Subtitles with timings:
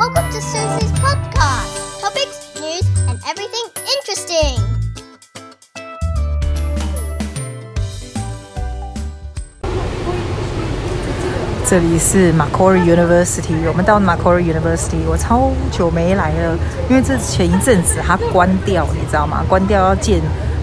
[0.00, 2.00] Welcome to Susie's podcast.
[2.00, 4.58] Topics, news, and everything interesting.
[11.68, 16.56] 这里是 Macquarie University，我们到 Macquarie University，我超久没来了，
[16.88, 19.44] 因为这前一阵子它关掉，你知道吗？
[19.46, 20.22] 关掉要建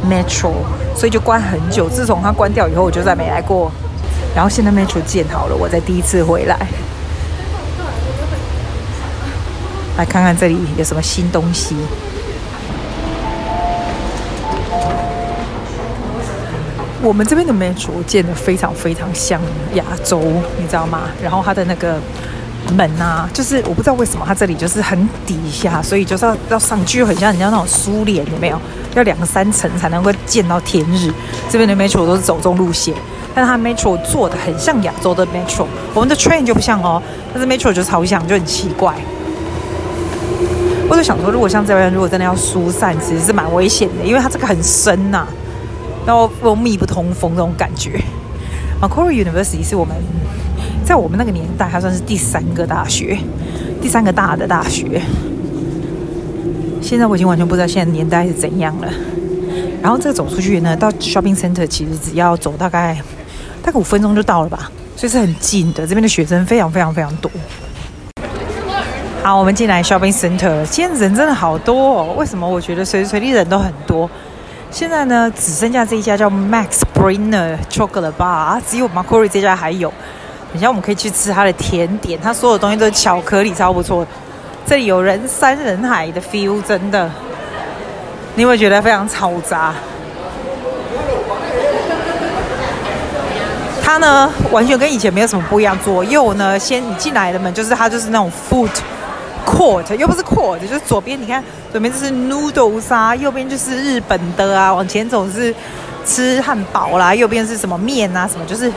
[0.10, 0.54] Metro，
[0.96, 1.88] 所以就关很久。
[1.88, 3.72] 自从它关掉以后，我就再没来过。
[4.34, 6.58] 然后现在 Metro 建好了，我才第一次回来，
[9.98, 11.76] 来看看这里有什么新东西。
[17.02, 19.40] 我们这边的 Metro 建得非常非常像
[19.76, 20.20] 亚洲，
[20.58, 21.04] 你知道吗？
[21.22, 22.00] 然后它的那个
[22.76, 28.60] 门啊，就是我不知道为什么它这里就是很底下，所以就是要要上去，很像人家那种苏联，有没有？
[28.96, 31.12] 要两三层才能够见到天日。
[31.50, 32.94] 这边的 Metro 都是走中路线，
[33.34, 38.94] 但是它 Metro 做的很像亚洲的 Metro，我们的 Train 就不像哦，但是 Metro 就超像，就很奇怪。
[40.90, 45.28] 我就想说，如果像这边，如果真的要疏散，其实是蛮危险的，因为它这个很深呐、
[46.06, 48.02] 然后又密不通风这种感觉。
[48.82, 49.96] Macquarie University 是我们
[50.86, 53.18] 在我们那个年代，它算是第三个大学，
[53.82, 55.02] 第三个大的大学。
[56.82, 58.88] 现在我已经完全不知道现在年代是怎样了。
[59.82, 62.98] 然后这个走出去呢，到 Shopping Center 其实只要走大概
[63.62, 65.86] 大概五分钟就到了吧，所以是很近的。
[65.86, 67.30] 这边的学生非常非常非常多。
[69.28, 72.14] 好，我们进来 Shopping Center，今天人真的好多哦。
[72.16, 72.48] 为什么？
[72.48, 74.10] 我觉得随时随地人都很多。
[74.72, 79.92] 现在呢，只剩下这一家叫 Max Brenner Chocolate Bar，只有 Macquarie 这家还有。
[80.54, 84.08] 等下我们可以去吃它的甜点，它所有东西都是巧克力，超不错。
[84.66, 87.12] 这里有人山人海的 feel，真的。
[88.36, 89.74] 你有没有觉得非常嘈杂？
[93.84, 95.78] 它呢，完全跟以前没有什么不一样。
[95.84, 98.72] 左右呢，先你进来的门就是它，就是那种 food。
[99.48, 105.56] Court 又不是 court，就是左边你看，左边就是 noodles 啊，右边就是日本的啊，往前走是
[106.06, 108.70] 吃汉堡啦，右边是什么面啊，什么就是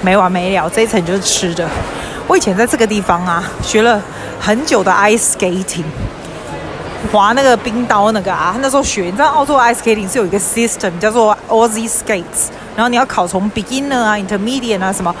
[0.00, 0.68] 没完没了。
[0.68, 1.68] 这一层就是吃的。
[2.28, 4.00] 我以前在这个地方啊，学了
[4.38, 5.84] 很久的 ice skating，
[7.10, 15.12] 滑那个冰刀那个啊，那时候学，你知道澳洲 ice skating 是有一个 system 叫做 Aussie Skates，然后你要考从 beginner 啊，intermediate 啊什么。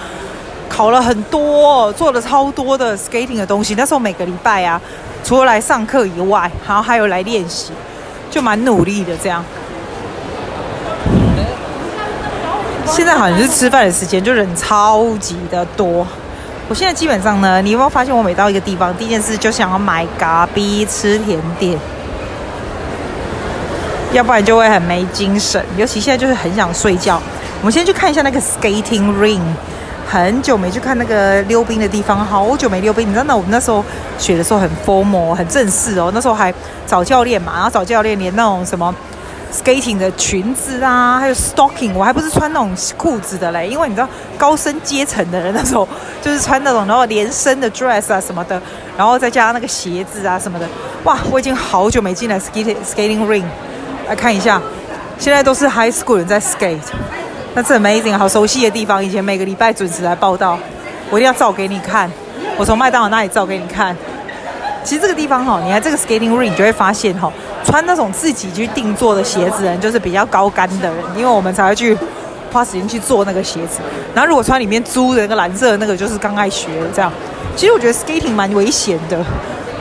[0.72, 3.74] 考了很多，做了超多的 skating 的东西。
[3.74, 4.80] 那时候每个礼拜啊，
[5.22, 7.72] 除了来上课以外，然后还有来练习，
[8.30, 9.44] 就蛮努力的这样。
[12.86, 16.06] 现在好像是吃饭的时间，就人超级的多。
[16.70, 21.78] 我现在基本上呢，你有没有发现，我每到一个地方，第一件事就想要买咖啡、吃甜点，
[24.14, 25.62] 要不然就会很没精神。
[25.76, 27.20] 尤其现在就是很想睡觉。
[27.60, 29.42] 我们先去看一下那个 skating ring。
[30.08, 33.08] 很久没去看那个溜冰的地方，好久没溜冰。
[33.08, 33.84] 你知道，那我们那时候
[34.18, 36.10] 学的时候很 formal，很正式哦。
[36.14, 36.52] 那时候还
[36.86, 38.94] 找教练嘛，然后找教练连那种什么
[39.52, 43.66] skating 的裙子啊，还有 stocking，我还不是穿那种裤子的嘞。
[43.68, 45.88] 因为你知道，高升阶层的人那时候
[46.20, 48.60] 就是穿那种然后连身的 dress 啊什么的，
[48.96, 50.68] 然后再加上那个鞋子啊什么的。
[51.04, 53.44] 哇，我已经好久没进来 skating skating ring
[54.08, 54.60] 来看一下，
[55.18, 56.78] 现在都是 high school 人在 skate。
[57.54, 59.04] 那是 amazing，好熟悉的地方。
[59.04, 60.58] 以前每个礼拜准时来报到，
[61.10, 62.10] 我一定要照给你看。
[62.56, 63.94] 我从麦当劳那里照给你看。
[64.82, 67.30] 其实这个地方哈，你看这个 skating ring，你就会发现哈，
[67.62, 71.96] 穿那种自己去定做的鞋子人，就是比较高干的人，因为我们才会去
[72.50, 73.80] 花时间去做那个鞋子。
[74.14, 77.12] 然后如果穿里面租的那个蓝色的那个，就是刚爱学的这样。
[77.54, 79.22] 其实我觉得 skating 蛮危险的。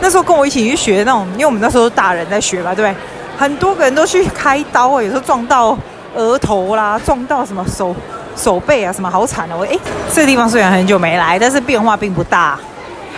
[0.02, 2.96] 那时候跟我一起去学那种，因为我们那时候大人在学嘛，对不对？
[3.38, 5.78] 很多个人都去开刀啊，有时候撞到。
[6.16, 7.96] 额头啦，撞到什么手
[8.36, 9.66] 手背啊，什么好惨哦！
[9.70, 9.78] 哎，
[10.14, 12.60] 这个地方虽然很久没来，但是变化并不大。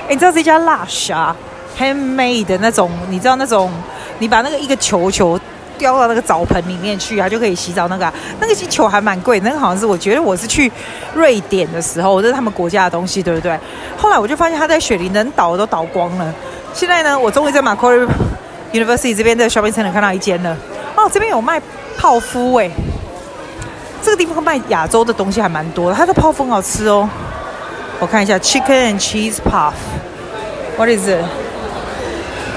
[0.07, 1.35] 哎，你知道这家 Lush 啊
[1.79, 3.71] ，handmade 的那种，你知道那种，
[4.19, 5.39] 你把那个一个球球
[5.77, 10.71] 丢到那个澡盆里面去啊，就可以洗澡那个、那个球还蛮贵，那个好像是我觉得我是去
[11.15, 13.57] 瑞典的时候，这是他们国家的东西，对不对？
[13.97, 16.33] 后来我就发现他在雪梨能倒都倒光了。
[16.73, 18.07] 现在呢，我终于在 Macquarie
[18.71, 20.55] University 这边的 shopping center 看到一间了。
[21.03, 21.61] 哦，这边有卖。
[21.95, 22.69] 泡芙哎，
[24.01, 27.07] 这个地方卖亚洲的东西还蛮多的，它的泡芙很好吃哦。
[27.99, 31.23] 我看一下，Chicken and Cheese Puff，What is it？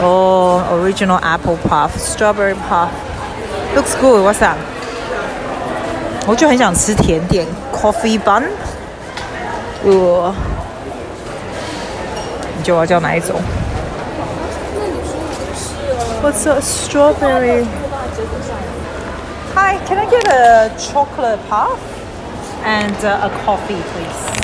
[0.00, 4.56] 哦、oh，Original Apple Puff，Strawberry Puff，Looks good，What's that？
[6.26, 8.42] 我就很想吃甜点，Coffee Bun。
[9.84, 10.34] 呃，
[12.56, 13.40] 你觉得我要叫哪一种
[16.20, 16.60] ？What's a
[19.54, 21.78] Hi, can I get a chocolate puff
[22.64, 24.40] and a coffee, please?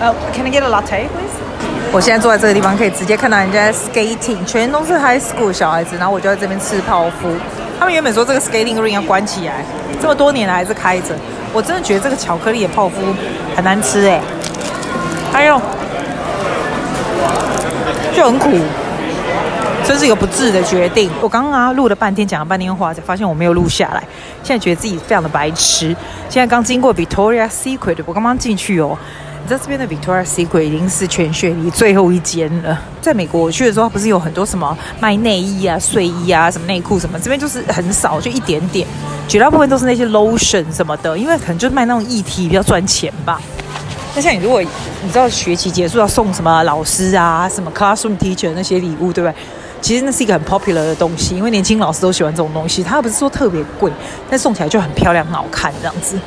[0.00, 1.34] 呃、uh,，Can I get a latte, please？
[1.90, 7.34] 我现在坐在这个地方，可以直接看到人家 skating，全都是 high school 小孩子，然后我就在这边吃泡芙。
[7.80, 9.64] 他们原本说这个 skating ring 要关起来，
[10.00, 11.16] 这么多年来还是开着。
[11.52, 12.94] 我真的觉得这个巧克力的泡芙
[13.56, 14.20] 很难吃哎，
[15.32, 15.60] 还有
[18.14, 18.50] 就很苦，
[19.88, 21.10] 这是一个不智的决定。
[21.18, 24.04] 我刚刚啊录了半天，讲了半天话，才发现我没有录下来。
[24.42, 25.96] 现在觉得自己非常的白痴。
[26.28, 28.98] 现在刚经过 Victoria Secret，我刚刚进去哦。
[29.40, 32.78] 你知道这边的 Victoria Secret 已经是全雪梨最后一间了。
[33.00, 38.86] 在美国我去的时候，不是有很多什么卖内衣啊、睡衣啊、什么内裤什么，这边就是很少，就一点点。
[39.26, 43.40] 绝大部分都是那些 lotion 什么的，因为可能就卖那种液体比较赚钱吧。
[44.14, 49.34] 那像你如果你知道学期结束要送什么老师啊、什么 classroom teacher 那些礼物，对不对？
[49.80, 52.82] 其实那是一个很 popular 的东西，因为年轻老师都喜欢这种东西。
[52.82, 53.90] 它不是说特别贵，
[54.28, 56.18] 但送起来就很漂亮、很好看这样子。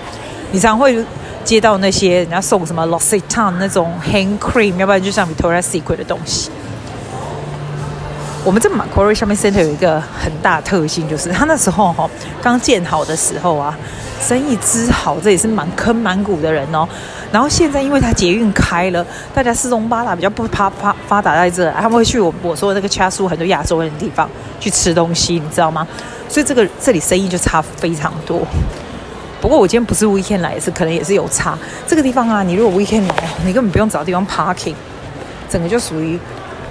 [0.51, 1.03] 你常会
[1.43, 6.49] 接到那些人家送什么 l o s i t a n 那种 hand cream，要不然就像 Victoria's Secret 的东西。
[8.43, 12.09] 我们这 Macquarie Shopping Center 有一个很大特性，就是它那时候哈
[12.41, 13.77] 刚建好的时候啊，
[14.19, 16.87] 生意之好，这也是蛮坑满谷的人哦。
[17.31, 24.27] 然后现在因为它捷运开了，大家四通八达，比较不发发发达在这，他们会去我我说的那个掐树很多亚洲人的地方
[24.59, 25.87] 去吃东西，你知道吗？
[26.27, 28.41] 所以这个这里生意就差非常多。
[29.39, 31.55] 不过我今天不是 weekend 来，也是可能也是有差。
[31.85, 33.15] 这个地方啊，你如果 weekend 来，
[33.45, 34.73] 你根本不用找地方 parking，
[35.47, 36.19] 整个就属于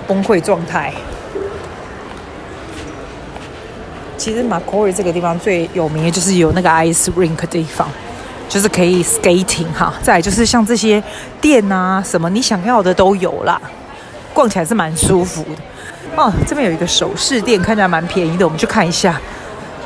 [0.08, 0.92] 崩溃状态。
[4.20, 7.88] 其实 Macquarie 这个地方最有名的就是有那个 ice rink 的地方，
[8.50, 9.94] 就是可以 skating 哈。
[10.02, 11.02] 再来就是像这些
[11.40, 13.58] 店啊，什么你想要的都有啦，
[14.34, 16.22] 逛起来是蛮舒服的。
[16.22, 19.18] 哦，这边有一个首饰店，看起来蛮便宜的，我们去看一下。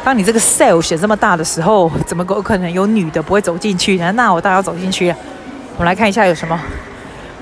[0.02, 4.10] 当你这个 sale 写这么大的时候，怎么可能有女的不会走进去呢？
[4.16, 5.16] 那我当然要走进去了。
[5.76, 6.60] 我们来看一下有什么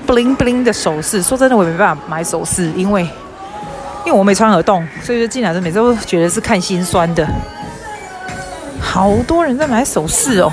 [0.05, 1.23] bling bling 的首饰。
[1.23, 3.07] 说真的，我也没办法买首饰，因为。
[4.05, 7.27] 因为我没穿耳洞，所以就进来的每次都觉得是看心酸的。
[8.81, 10.51] 好多人在买首饰哦，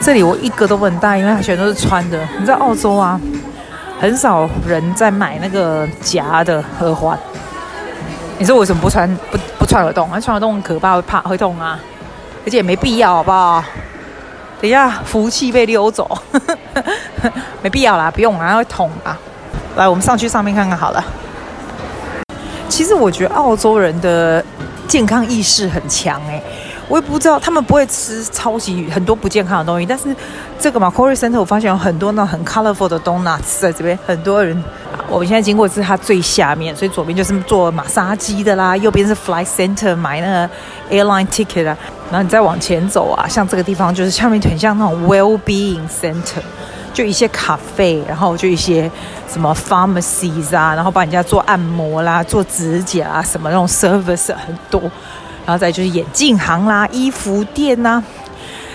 [0.00, 2.18] 这里我一个都不能戴，因为它全都是穿的。
[2.38, 3.20] 你知道澳洲啊，
[4.00, 7.18] 很少人在买那个夹的耳环。
[8.38, 10.08] 你说为什么不穿不不穿耳洞？
[10.20, 11.78] 穿耳洞很可怕，会怕会痛啊，
[12.44, 13.64] 而且也没必要，好不好？
[14.60, 16.18] 等一下福气被溜走，
[17.62, 19.16] 没必要啦，不用啦，会痛啊。
[19.76, 21.04] 来，我们上去上面看看好了。
[22.72, 24.42] 其实我觉得澳洲人的
[24.88, 26.42] 健康意识很强哎，
[26.88, 30.04] 我也不知道他们不会吃超级很多不健康的东西，但是
[30.58, 34.64] 这个 Macquarie Center 我发现有很多那很 colorful 的 donuts 在这边，很多人。
[35.10, 40.50] 我们现在经过是它最下面，所以左边就是做马杀鸡的啦，右边是 fly Center 买那个
[40.96, 41.76] airline ticket 啊，
[42.10, 46.40] 然后你再往前走啊，像这个地方就是下面很像那种 well-being center。
[46.92, 48.90] 就一些咖啡，然后就一些
[49.28, 54.80] 什么 pharmacies 啊，然后帮人家做按摩啦、做指甲啊，什么那种 service 很多，
[55.46, 58.02] 然后再就是眼镜行啦、衣服店呐、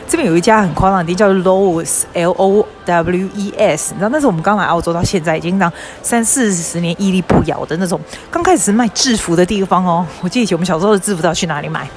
[0.08, 5.72] 这边有一家很夸张的店叫 Lowe's，L O W E S，你知道那是我们刚来澳洲到现在已经当
[6.02, 8.00] 三四十年屹立不摇的那种，
[8.32, 10.06] 刚开始是卖制服的地方哦。
[10.22, 11.88] 我记得以前我们小时候的制服都要去哪里买？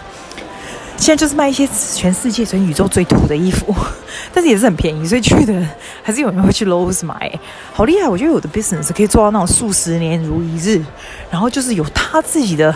[1.01, 3.75] 现在就是卖一些全世界、全宇宙最土的衣服，
[4.35, 5.67] 但是也是很便宜，所以去的
[6.03, 7.33] 还是有人会去 Lowe's 买，
[7.73, 8.07] 好厉害！
[8.07, 10.79] 我觉得有的 business 可以做到那种数十年如一日，
[11.31, 12.73] 然后就是有他自己的，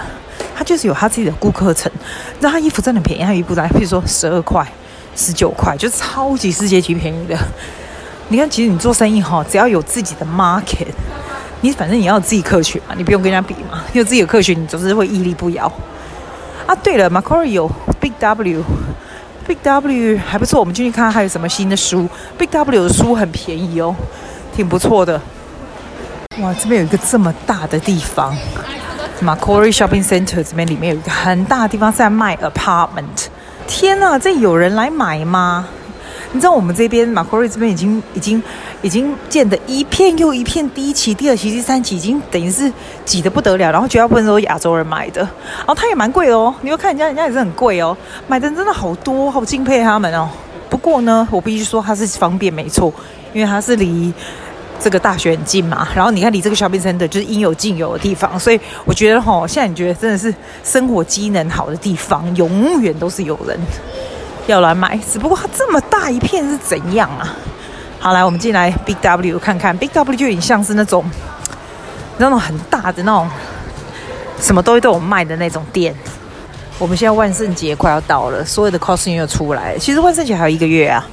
[0.57, 1.93] 他就是有他自己的顾客层，
[2.41, 4.67] 那他衣服真的便宜，他衣服来，譬如说十二块、
[5.15, 7.39] 十九块，就超级世界级便宜的。
[8.29, 10.87] 你看，其实你做生意哈，只要有自己的 market，
[11.61, 15.71] 你反正你要自己客群嘛，你不用跟人家比嘛，你有自己的客群，你总是会屹立不摇。
[16.67, 17.71] 啊，对了，Macquarie 有
[18.15, 20.61] Big W，Big W 还不错。
[20.61, 22.09] 我们进去看看还有什么新的书。
[22.39, 23.95] Big W 的书很便宜哦，
[24.55, 25.21] 挺不错的。
[26.41, 28.37] 哇，这边有一个这么大的地方
[29.23, 33.27] ，Macquarie Shopping Center 这边里面有一个很大的地方在卖 apartment。
[33.67, 35.67] 天哪，这有人来买吗？
[36.35, 38.43] 你知道我们这边马奎瑞这边已经已经
[38.83, 42.71] 已经建的一片又一片，第一期、第二期、第三期已经等于是
[43.05, 45.21] 挤得不得了，然后绝大部分都是亚洲人买的，
[45.59, 46.53] 然后它也蛮贵哦。
[46.63, 50.29] 你要看人家，人家也是很贵哦，买的人真的好多，好敬佩他们哦。
[50.69, 52.93] 不过呢，我必须说它是方便没错，
[53.33, 54.13] 因为它是离
[54.81, 55.87] 这个大学很近嘛。
[55.95, 63.57] 然后你看离这个 shopping center 就是应有尽有的地方，所以我觉得哈，现在你觉得真的是生活机能好的地方，永远都是有人。
[64.47, 67.35] 要来买，只不过它这么大一片是怎样啊？
[67.99, 71.05] 好，来我们进来 Big W 看看，Big W 就有点像是那种
[72.19, 73.29] 那种很大的那种
[74.41, 75.95] 什么东西都有卖的那种店。
[76.79, 79.79] 我们现在万圣节快要到了，所有的 costume 又出来了。
[79.79, 81.07] 其实万圣节还有一个月啊，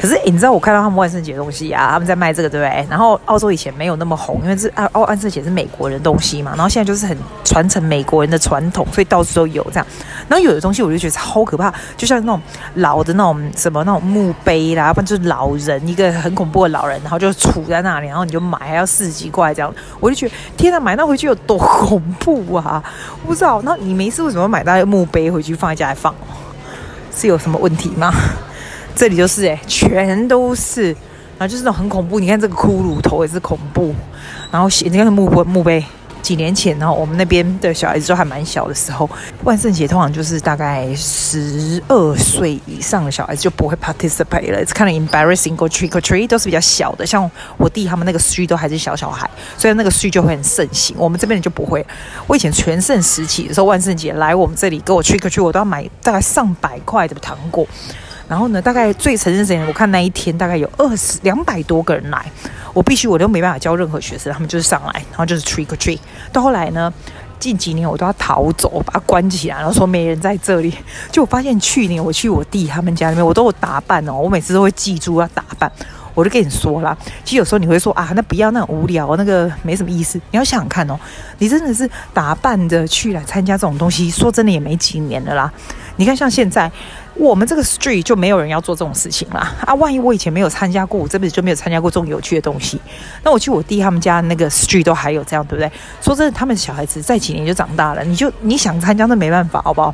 [0.00, 2.86] 可是你知道我看到他们万圣节的东西啊，他们在卖这个，对不对？
[2.88, 6.52] 然后澳洲以前没有那么红，因为这澳万圣节是美国人东西嘛。
[6.54, 9.86] 然后现在就是很传承美国人的传统，所以到处都有这样。
[10.28, 12.40] 然后有的东西我就觉得超可怕，就像那种
[12.74, 19.74] 老的那种什么那种墓碑啦，不然就是老人一个很恐怖的老人，然后就杵在那里，然后你就买还要四十几块这样。
[19.98, 22.82] 我就觉得天哪，买那回去有多恐怖啊！
[23.22, 23.60] 我不知道。
[23.62, 26.14] 那你没事为什么买那个墓碑回去放在家里放？
[27.12, 28.12] 是有什么问题吗？
[28.98, 30.86] 这里就是哎、全都是，
[31.38, 32.18] 然后就是那种很恐怖。
[32.18, 33.94] 你看这个骷髅头也是恐怖，
[34.50, 35.84] 然后写你看墓碑墓碑。
[36.20, 39.08] 几年前，然后我们那边的小孩子都还蛮小的时候，
[39.44, 44.62] 万圣节通常就是大概十二岁以上的小孩子就不会 participate 了。
[44.62, 50.96] It's kind of embarrassing go trick or treat 都是比较小的，像我弟他们那个 street 都还是小小孩，所以那个 street 就会很盛行。
[50.98, 51.86] 我们这边就不会。
[52.26, 57.66] 我以前全盛时期的时候，万圣节来我们这里给我 trick or treat，我都要买大概上百块的糖果。
[58.28, 62.30] 然后呢，大概最成人时间，我看那一天大概有二十两百多个人来，
[62.74, 65.98] 我必须我都没办法教任何学生，他们就是上来，然后就是 trick trick。
[66.30, 66.92] 到后来呢，
[67.40, 70.74] 近几年我都要逃走，把它关起来，然后说没人在这里。
[71.10, 75.72] 就我发现去年我去我弟他们家里面，我都有打扮哦，我每次都会记住要打扮。
[76.18, 80.18] 我就跟你说啦，其实有时候你会说啊，那不要那很无聊，那个没什么意思。
[80.32, 80.98] 你要想想看哦，
[81.38, 85.52] 你真的是打扮着去来参加这种东西，说真的也没几年了啦。
[85.94, 86.70] 你看像现在。
[87.14, 89.74] 我们这个 street 就没有人要做这种事情啦啊！
[89.74, 92.80] 万一我以前没有参加过，我这辈子就没有参加过这种有趣的东西。
[93.24, 95.68] 那我去我弟他们家那个 street 都还有这样，对不对？
[96.00, 99.92] 说真的，他们小孩子再几年就长大了，你就你想参加那没办法，好不好？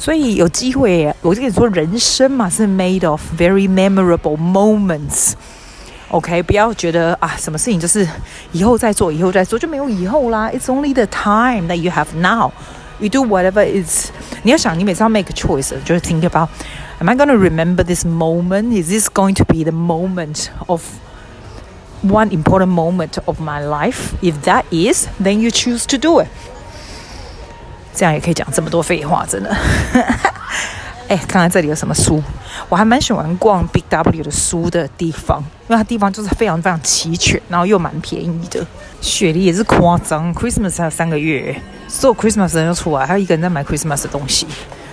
[0.00, 8.06] 所以有机会，我就跟你说，人生嘛是 made of very memorable moments。OK，不要觉得啊，什么事情就是
[8.52, 10.50] 以后再做，以后再做就没有以后啦。
[10.50, 12.52] It's only the time that you have now.
[12.98, 14.10] You do whatever is，
[14.42, 18.72] 你要想，你每次要 make a choice，就是 think about，am I going to remember this moment?
[18.72, 20.82] Is this going to be the moment of
[22.02, 24.14] one important moment of my life?
[24.22, 26.28] If that is, then you choose to do it。
[27.93, 29.55] 这样也可以讲这么多废话，真的。
[31.07, 32.23] 哎，看看这里有什么书，
[32.69, 38.65] 我还蛮喜欢逛 Big W 的书的地方，因为它地方就是非常非常齐全，然后又蛮便宜的。
[39.01, 41.53] 雪梨也是夸张，Christmas 还有三个月。
[41.89, 44.47] 所有 Christmas 人都出来，还有一个人在买 Christmas 的东西，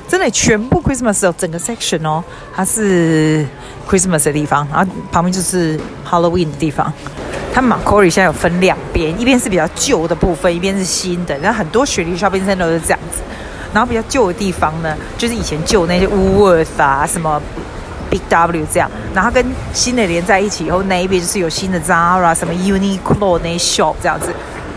[0.09, 2.25] 真的全部 Christmas 有整个 section 哦，
[2.55, 3.47] 它是
[3.89, 6.93] Christmas 的地方，然后旁边就是 Halloween 的地方。
[7.53, 11.37] 他们 Macquarie 现在有分两边，一边是比较旧的部分，一边是新的。
[11.39, 13.21] 然后很多雪梨 shopping center 都是这样子。
[13.75, 17.41] 然后比较旧的地方呢，就是以前旧那些 Woolworth 啊，什么
[18.09, 18.91] Big W 这样。
[19.13, 24.33] 然后跟新的连在一起以后，那一边就是有新的 Zara 什么 Uniqlo 那些 shop 这样子。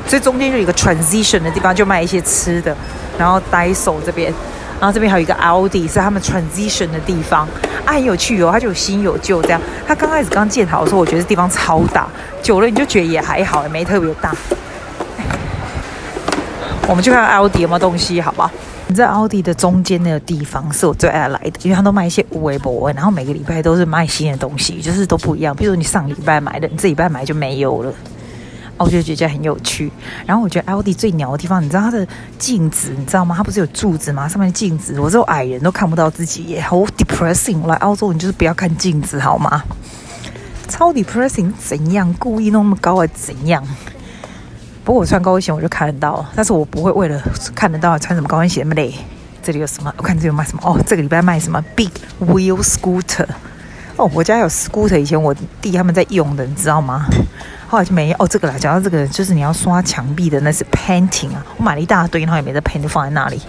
[0.07, 2.75] 所以中间就有一个 transition 的地方，就卖一些吃的，
[3.17, 4.33] 然后 Daiso 这边，
[4.81, 7.47] 然后这边还有一个 Aldi 是他们 transition 的地方，
[7.85, 9.61] 啊，很有趣哦，它就有新有旧这样。
[9.88, 12.07] 它刚开始刚建好的时候，我觉得地方超大，
[12.41, 14.33] 久了你就觉得也还好，也没特别大。
[16.88, 18.50] 我们去看 Aldi 有没有东西，好不好？
[18.88, 25.55] 你在 Aldi 的中间那个地方是我最爱来的，因为它都卖一些无微博，然后每个礼拜都是卖新的东西，就是都不一样。
[25.55, 27.93] 比如你上礼拜买的，你这礼拜买就没有了。
[28.83, 29.91] 我就觉得很有趣，
[30.25, 32.07] 然后我觉得 Aldi 最鸟的地方，你知道它的
[32.38, 33.35] 镜子，你知道吗？
[33.38, 34.27] 它不是有柱子吗？
[34.27, 37.59] 上面的镜子，我这种矮人都看不到自己耶，好 depressing。
[37.61, 39.63] 我来澳洲，你就是不要看镜子好吗？
[40.67, 42.13] 超 depressing，怎样？
[42.15, 43.63] 故意弄那么高还怎样？
[44.83, 47.21] 不过我穿高跟鞋我就看得到，但是我不会为了
[47.53, 48.93] 看得到穿什么高跟鞋那么累。
[49.43, 49.93] 这里有什么？
[49.97, 50.61] 我看这里有卖什么？
[50.63, 53.27] 哦，这个礼拜卖什么？Big Wheel Scooter。
[53.97, 57.05] 哦，我家有 Scooter，以前我弟他们在用的，你知道吗？
[57.71, 61.41] 后来就没哦，这个啦，讲到这个，就是你要刷墙壁的，那是 painting 啊。
[61.55, 63.41] 我买了一大堆，然后也没在 paint，就放在那里。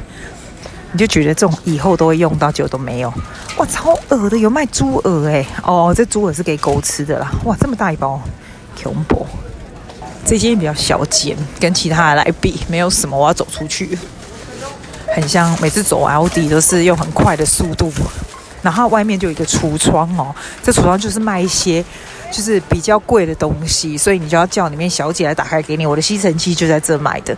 [0.92, 3.12] 你就觉得这种以后都会用到，结果都没有。
[3.56, 5.44] 哇，超恶的，有卖猪耳哎！
[5.64, 7.32] 哦，这猪耳是给狗吃的啦。
[7.42, 8.22] 哇，这么大一包，
[8.80, 9.26] 恐怖。
[10.24, 13.18] 这间比较小间，跟其他的来比，没有什么。
[13.18, 13.98] 我要走出去，
[15.16, 17.92] 很像每次走 L D 都是用很快的速度。
[18.62, 21.84] 然后外面就有一个橱窗哦，这橱窗就是卖一些。
[22.32, 25.86] 就是比较贵的东西，所以你就要叫里面小姐来打开给你。
[25.86, 27.36] 我的吸尘器就在这买的。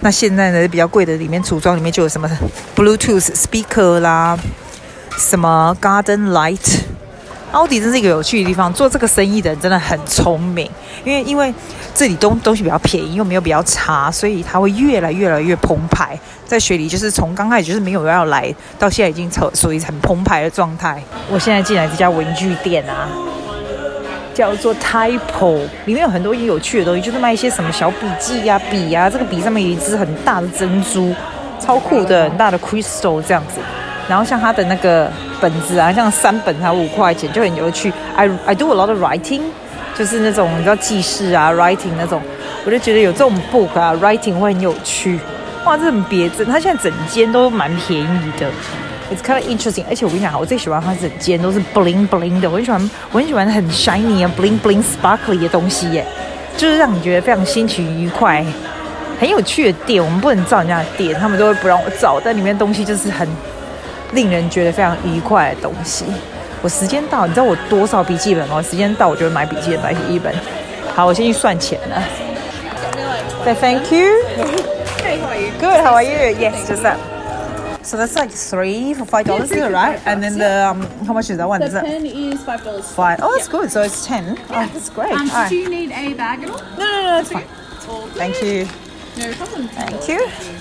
[0.00, 2.30] 那现在呢，比较贵的里面橱窗里面就有什么
[2.76, 4.38] Bluetooth speaker 啦，
[5.18, 6.80] 什么 Garden Light。
[7.52, 10.70] 奥迪真是一个有趣的地方，做这个生意的人真的很聪明。
[11.04, 11.52] 因为因为
[11.94, 16.18] 这里东东西比较便宜，又没有比较差，所以它会越来越来越澎湃。
[16.44, 21.02] 在雪梨，就是从刚开始就是没有要来，到现在已经成属于很澎湃的状态。
[21.30, 23.08] 我现在进来这家文具店啊。
[24.36, 29.10] 叫做 Typo，里面有很多有趣的东西，就是卖一些什么小笔记呀、啊、笔呀、啊。
[29.10, 31.14] 这个笔上面有一只很大的珍珠，
[31.58, 33.60] 超酷的，很大的 crystal 这样子。
[34.06, 37.90] 然后像他的那个本子啊，像三本才五块钱，就很有趣。
[38.14, 39.40] I I do a lot of writing，
[39.94, 42.20] 就是那种你知道记事啊，writing 那种，
[42.66, 45.18] 我就觉得有这种 book 啊，writing 会很有趣。
[45.64, 48.46] 哇，这很别致，他现在整间都蛮便宜的
[49.12, 49.84] ，It's kind of interesting。
[49.88, 56.04] 而且我跟你讲，我最喜欢它整间都是 bling bling 的，我很喜欢，我很喜欢很 shiny 啊，bling bling sparkly 的东西耶，
[56.56, 58.44] 就是让你觉得非常心情愉快。
[59.18, 63.26] 很有趣的店，我们不能照人家的店，他们都会不让我照，但里面东西就是很
[64.12, 66.04] 令人觉得非常愉快的东西。
[66.60, 68.60] 我时间到，你知道我多少笔记本吗？
[68.62, 70.34] 时间到，我就会买笔记本，买笔记本。
[70.94, 72.02] 好，我先去算钱了。
[73.44, 74.08] 对，Thank you.
[74.98, 75.50] Hey, how are you?
[75.60, 75.80] Good.
[75.84, 76.36] How are you?
[76.38, 77.15] Yes, just that.
[77.86, 80.04] So that's like three for five dollars, it right?
[80.06, 81.60] And then the um, how much is that one?
[81.60, 82.92] The Is that pen is five dollars.
[82.92, 83.20] five?
[83.22, 83.70] Oh, that's good.
[83.70, 84.36] So it's ten.
[84.50, 85.12] Oh, that's great.
[85.12, 85.48] Um, All right.
[85.48, 86.58] do you need a bag at all?
[86.58, 87.46] No, no, no, it's fine.
[88.14, 88.66] Thank you.
[89.16, 89.68] No problem.
[89.68, 90.55] Thank you.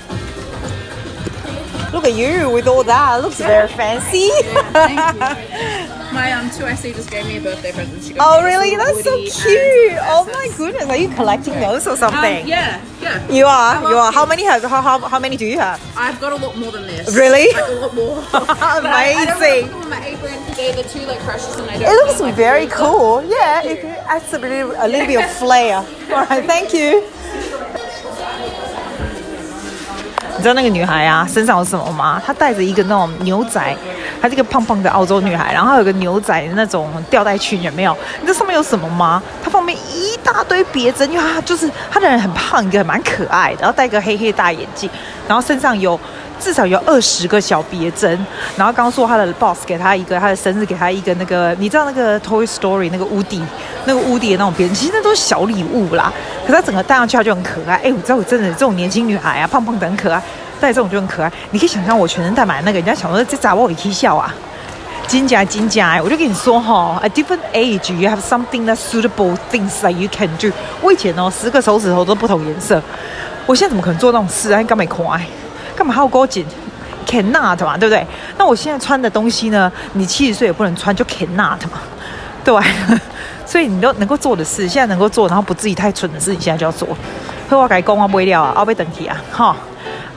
[1.96, 3.22] Look at you with all that.
[3.22, 4.28] Looks very fancy.
[4.76, 5.96] Thank you.
[6.14, 8.04] My um 2SC just gave me a birthday present.
[8.04, 8.76] She got Oh, really?
[8.76, 9.98] That's so cute.
[10.04, 10.86] Oh my goodness.
[10.90, 12.48] Are you collecting those or Um, something?
[12.48, 13.28] yeah, yeah.
[13.32, 13.90] You are.
[13.90, 14.12] You are.
[14.12, 14.62] How many have?
[14.64, 15.80] How, how, how many do you have?
[15.98, 17.16] I've got a lot more than this.
[17.16, 17.48] Really?
[17.54, 18.24] Like, a lot more.
[18.32, 19.64] But I- I don't Amazing.
[19.64, 21.90] put them on my apron because they're the two like precious and I don't.
[21.92, 23.24] It looks very cool.
[23.24, 25.78] Yeah, it adds a little, a little bit of flair.
[26.12, 27.04] All right, thank you.
[30.46, 32.22] 知道那个女孩啊，身上有什么吗？
[32.24, 33.76] 她戴着一个那种牛仔，
[34.22, 37.98] 她是个胖胖的澳洲女孩，然后有个牛仔的那种吊带裙，有没有？
[38.22, 39.20] 你知道上面有什么吗？
[39.44, 44.88] 她旁边一大堆别针，因为她就是她的人很胖，一个蛮可爱的，然后戴个黑黑大眼镜，
[45.28, 46.00] 然后身上有
[46.40, 48.10] 至少有二十个小别针，
[48.56, 53.46] 然后刚刚说她的 boss 给她一个，她的生日给她一个那个，你知道那个 Toy Story 那个屋顶，
[53.86, 56.12] 那个屋顶的那种别针，其实那都是小礼物啦。
[56.42, 57.76] 可是她整个戴上去，她就很可爱。
[57.84, 60.22] 哎，我知道我真的这种年轻女孩啊，胖胖的很可爱，
[60.60, 61.32] 戴这种就很可爱。
[61.52, 64.34] 你可以想象我全身戴满那个，人家想说这咋我也可以笑啊？
[65.08, 70.52] 金甲金甲，我就跟你说哈，a different age you have something that suitable things that you can do。
[70.82, 72.82] 我以前哦，十个手指头都不同颜色，
[73.46, 74.60] 我现在怎么可能做那种事啊？
[74.60, 75.28] 你干嘛夸爱？
[75.76, 76.44] 干嘛还要给我剪
[77.06, 78.06] ？cannot 嘛，对不对？
[78.38, 79.72] 那我现在穿的东西呢？
[79.94, 81.80] 你七十岁也不能穿，就 cannot 嘛，
[82.44, 82.56] 对。
[83.46, 86.88] 所以你都能够做的事，现在能够做，然后不至于太蠢的事，你现在就要做。
[87.48, 89.56] 所以我改讲我不会了啊，我要等去啊，哈，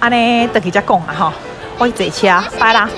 [0.00, 1.32] 安尼等去再讲啊，哈，
[1.76, 2.88] 我去坐车，拜啦。